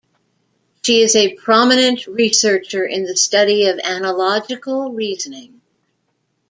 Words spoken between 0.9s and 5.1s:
is a prominent researcher in the study of analogical